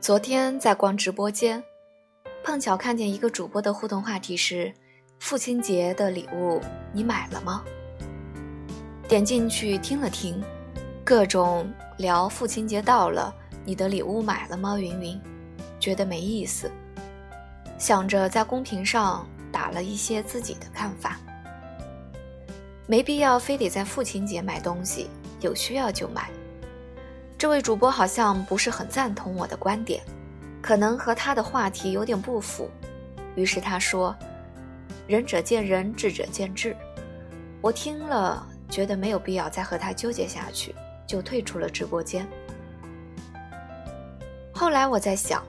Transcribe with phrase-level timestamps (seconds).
[0.00, 1.62] 昨天在逛直播间，
[2.42, 4.72] 碰巧看见一个主播的互动话题是
[5.20, 6.58] ：“父亲节的礼物
[6.90, 7.62] 你买了吗？”
[9.06, 10.42] 点进去听了听，
[11.04, 13.30] 各种聊父亲节到了，
[13.62, 14.78] 你的礼物买了吗？
[14.78, 15.20] 云云，
[15.78, 16.72] 觉得没意思，
[17.76, 21.20] 想着在公屏上打了一些自己的看法，
[22.86, 25.10] 没必要非得在父亲节买东西，
[25.42, 26.30] 有需要就买。
[27.40, 30.02] 这位主播好像不是很赞同我的观点，
[30.60, 32.68] 可能和他的话题有点不符，
[33.34, 34.14] 于是他说
[35.08, 36.76] ：“仁者见仁，智者见智。”
[37.62, 40.74] 我听了觉得没有必要再和他纠结下去，
[41.06, 42.28] 就退出了直播间。
[44.52, 45.42] 后来我在想，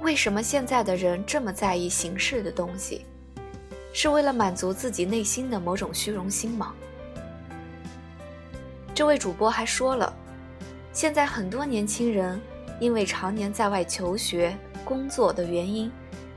[0.00, 3.04] 为什么现在的人这么在意形式的东西？
[3.92, 6.72] 是为了满足自己内心的某种虚荣心吗？
[8.94, 10.10] 这位主播还说了。
[10.94, 12.40] 现在很多年轻人
[12.78, 15.90] 因为常年在外求学、工作的原因，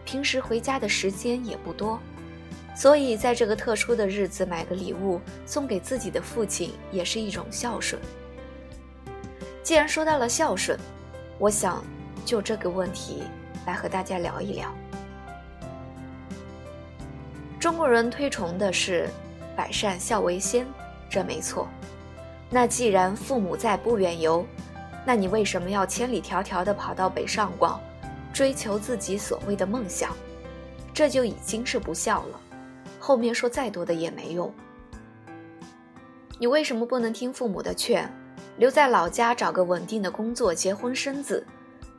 [0.03, 1.99] 平时回家的时间也不多，
[2.75, 8.01] 所以在这个特殊的日子买个礼物送给自己的父亲也是一种孝顺。
[9.61, 10.77] 既然说到了孝顺，
[11.37, 11.83] 我想
[12.25, 13.21] 就这个问题
[13.67, 14.73] 来和大家聊一聊。
[17.59, 19.07] 中国人推崇的是
[19.55, 20.65] “百善孝为先”，
[21.09, 21.67] 这没错。
[22.49, 24.45] 那既然父母在不远游，
[25.05, 27.79] 那你为什么要千里迢迢地跑到北上广，
[28.33, 30.15] 追求自己所谓的梦想？
[30.93, 32.39] 这就已经是不孝了。
[32.99, 34.51] 后面说再多的也没用。
[36.39, 38.09] 你为什么不能听父母的劝，
[38.57, 41.45] 留在老家找个稳定的工作，结婚生子？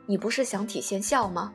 [0.05, 1.53] 你不是想体现孝吗？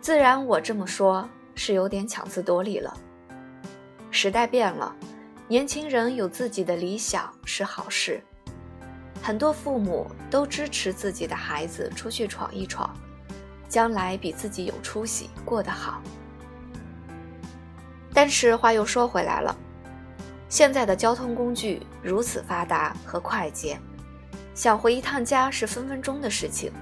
[0.00, 2.96] 自然，我这么说是有点强词夺理了。
[4.10, 4.94] 时代变了。
[5.50, 8.22] 年轻人有自己的理想是好事，
[9.20, 12.88] 很多父母都支持自己的孩子出去闯一闯，
[13.68, 16.00] 将来比自己有出息，过得好。
[18.14, 19.52] 但是话又说回来了，
[20.48, 23.76] 现在的交通工具如此发达和快捷，
[24.54, 26.72] 想回一趟家是分分钟的事情，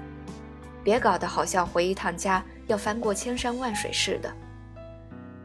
[0.83, 4.31] 别搞得好像回一趟家要翻过千山万水似的。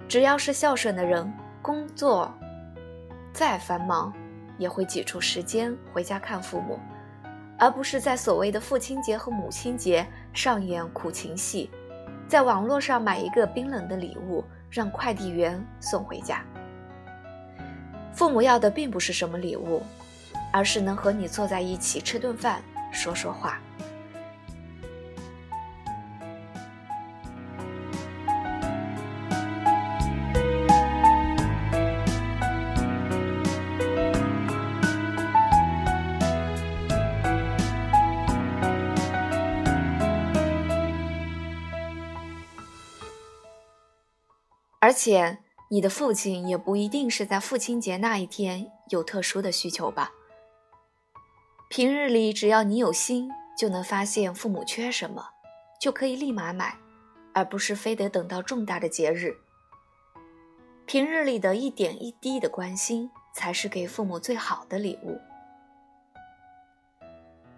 [0.07, 2.31] 只要是孝顺的人，工作。
[3.35, 4.15] 再繁忙，
[4.59, 6.79] 也会挤出时间回家看父母，
[7.59, 11.69] 而不是在所谓的父亲节和母亲节上演苦情戏，
[12.29, 16.45] 在网络上买一个冰冷的礼物让快递员送回家。
[18.13, 19.83] 父母要的并不是什么礼物，
[20.53, 22.63] 而是能和你坐在一起吃顿饭，
[22.93, 23.61] 说说话。
[44.85, 45.39] 而且，
[45.71, 50.13] 你的父亲也不一定是在父亲节那一天有特殊的需求吧？
[51.71, 55.31] 平日里，只要你有心，就能发现父母缺什么，
[55.81, 56.77] 就可以立马买，
[57.33, 59.35] 而不是非得等到重大的节日。
[60.85, 65.19] 平日里的一点一滴的关心，才是给父母最好的礼物。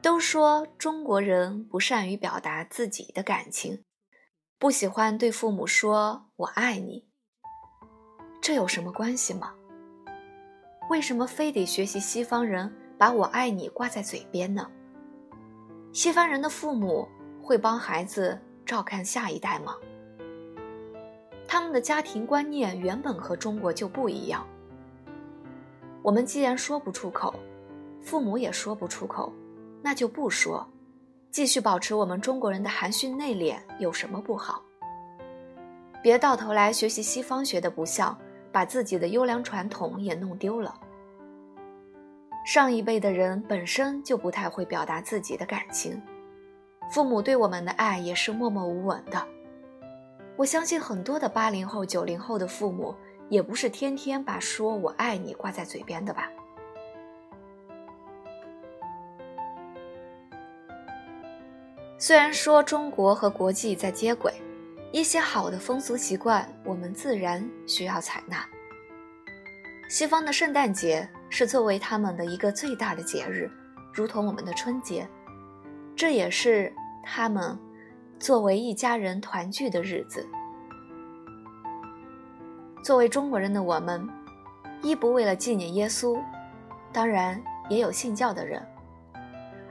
[0.00, 3.82] 都说中国人不善于表达自己的感情，
[4.60, 7.04] 不喜欢对父母说“我爱你”。
[8.46, 9.52] 这有什么关系吗？
[10.88, 14.70] 为什么非得学习西方人把我爱你挂在嘴边呢？
[15.92, 17.08] 西方人的父母
[17.42, 19.74] 会帮孩子照看下一代吗？
[21.48, 24.46] 他们的家庭观念原本和中国就不一样。
[26.00, 27.34] 我们既然说不出口，
[28.00, 29.32] 父母也说不出口，
[29.82, 30.64] 那就不说，
[31.32, 34.62] 继续保持我们中国人的含蓄内敛有什么不好？
[36.00, 38.16] 别到头来学习西方学的不像。
[38.56, 40.74] 把自己的优良传统也弄丢了。
[42.46, 46.00] 上一辈的人本身就不太会表达自己的感情，
[46.90, 49.22] 父母对我们的爱也是默默无闻的。
[50.38, 52.94] 我相信很多的八零后、九零后的父母
[53.28, 56.30] 也不是天天把说我爱你挂在嘴边的吧。
[61.98, 64.32] 虽然说中国和国际在接轨。
[64.96, 68.42] 一些好的风俗习惯，我们自然需要采纳。
[69.90, 73.50] 西方的圣诞节是作为他们的一个最大的节日，
[73.92, 75.06] 如同我们的春节，
[75.94, 76.72] 这也是
[77.04, 77.58] 他们
[78.18, 80.26] 作为一家人团聚的日子。
[82.82, 84.08] 作为中国人的我们，
[84.80, 86.18] 一不为了纪念耶稣，
[86.90, 87.38] 当然
[87.68, 88.62] 也有信教的人；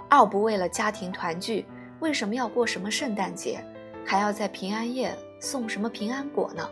[0.08, 1.66] 二不为了家庭团聚，
[2.00, 3.66] 为什么要过什么圣诞节，
[4.06, 6.70] 还要在平安夜送什么平安果呢？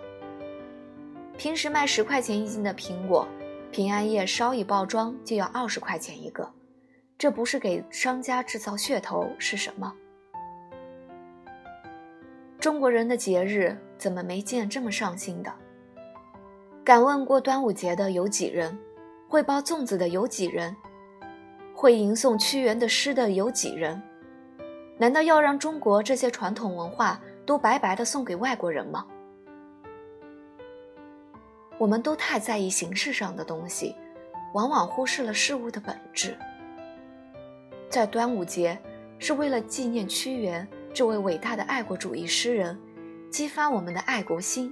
[1.35, 3.27] 平时卖十块钱一斤的苹果，
[3.71, 6.47] 平安夜稍一包装就要二十块钱一个，
[7.18, 9.91] 这不是给商家制造噱头是什么？
[12.59, 15.51] 中国人的节日怎么没见这么上心的？
[16.83, 18.77] 敢问过端午节的有几人？
[19.27, 20.75] 会包粽子的有几人？
[21.74, 24.00] 会吟诵屈原的诗的有几人？
[24.98, 29.06] 难道要让中国这些传统文化都白白的送给外国人吗？
[31.78, 33.95] 我们都太在意形式上的东西，
[34.54, 36.38] 往往忽视了事物的本质。
[37.90, 38.80] 在端午节，
[39.19, 40.68] 是为了纪念屈原。
[40.94, 42.80] 这位伟大的爱国主义诗人，
[43.31, 44.72] 激发我们的爱国心。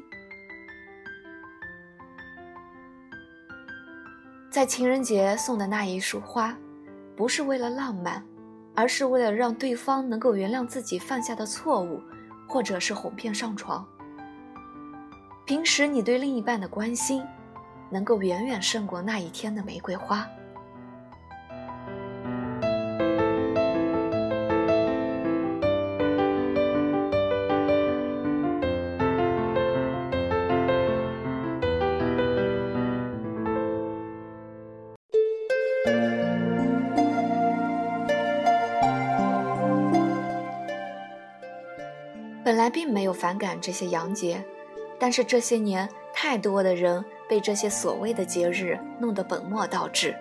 [4.51, 6.55] 在情人节送的那一束花，
[7.15, 8.23] 不是为了浪漫，
[8.81, 12.01] 而是为了让对方能够原谅自己犯下的错误，
[12.47, 13.85] 或者是哄骗上床。
[15.45, 17.23] 平时你对另一半的关心，
[17.91, 20.27] 能够远远胜过那一天的玫瑰花。
[42.43, 44.43] 本来并没有反感这些洋节，
[44.99, 50.15] 但是这些年太多的人被这些所谓的节日弄得本末倒置，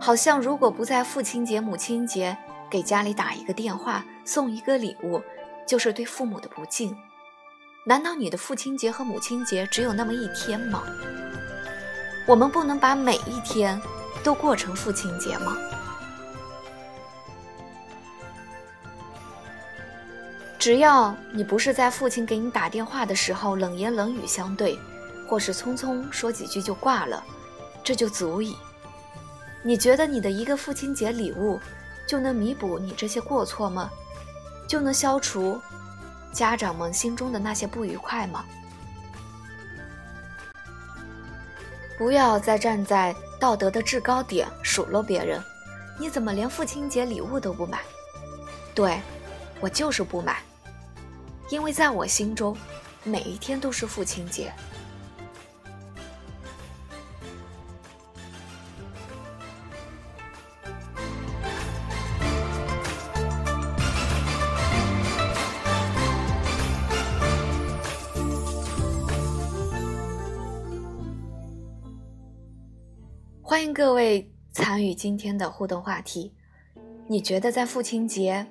[0.00, 2.36] 好像如果不在父亲节、母亲节
[2.70, 5.20] 给家里打一个电话、送一个礼物，
[5.66, 6.96] 就是对父母的不敬。
[7.84, 10.82] 难道你的父亲节和母亲节只有那么一天吗？
[12.26, 13.80] 我们不能把每一天
[14.24, 15.56] 都过成父亲节吗？
[20.66, 24.76] 只要你不是在父亲给你打电话的时候冷言冷语相对，
[25.28, 27.22] 或是匆匆说几句就挂了，
[27.84, 28.56] 这就足以。
[29.62, 31.60] 你觉得你的一个父亲节礼物
[32.04, 33.88] 就能弥补你这些过错吗？
[34.66, 35.62] 就能消除
[36.32, 38.44] 家长们心中的那些不愉快吗？
[41.96, 45.40] 不要再站在道德的制高点数落别人，
[45.96, 47.78] 你怎么连父亲节礼物都不买？
[48.74, 49.00] 对，
[49.60, 50.42] 我就是不买。
[51.48, 52.56] 因为在我心中，
[53.04, 54.52] 每一天都是父亲节。
[73.40, 76.34] 欢迎各位参与今天的互动话题，
[77.06, 78.44] 你觉得在父亲节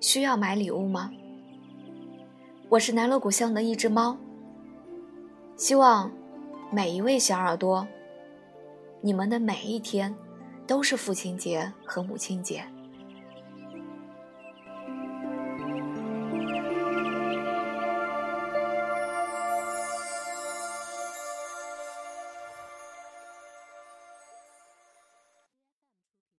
[0.00, 1.10] 需要买礼物吗？
[2.72, 4.16] 我是南锣鼓巷的一只猫。
[5.58, 6.10] 希望
[6.70, 7.86] 每一位小耳朵，
[9.02, 10.16] 你们的每一天
[10.66, 12.64] 都是父亲节和母亲节。